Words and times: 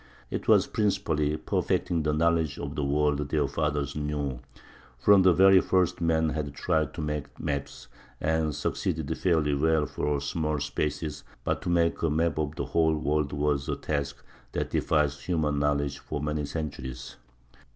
It 0.31 0.47
was 0.47 0.65
principally 0.65 1.37
perfecting 1.37 2.01
the 2.01 2.11
knowledge 2.11 2.57
of 2.57 2.73
the 2.73 2.83
world 2.83 3.29
their 3.29 3.47
fathers 3.47 3.95
knew. 3.95 4.39
From 4.97 5.21
the 5.21 5.31
very 5.31 5.61
first 5.61 6.01
men 6.01 6.29
had 6.29 6.55
tried 6.55 6.95
to 6.95 7.03
make 7.03 7.39
maps, 7.39 7.87
and 8.19 8.55
succeeded 8.55 9.15
fairly 9.15 9.53
well 9.53 9.85
for 9.85 10.19
small 10.19 10.59
spaces; 10.59 11.23
but 11.43 11.61
to 11.61 11.69
make 11.69 12.01
a 12.01 12.09
map 12.09 12.39
of 12.39 12.55
the 12.55 12.65
whole 12.65 12.97
world 12.97 13.31
was 13.31 13.69
a 13.69 13.75
task 13.75 14.23
that 14.53 14.71
defied 14.71 15.11
human 15.11 15.59
knowledge 15.59 15.99
for 15.99 16.19
many 16.19 16.45
centuries. 16.45 17.17